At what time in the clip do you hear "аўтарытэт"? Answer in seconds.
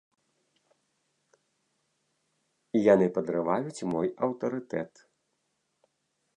4.29-4.93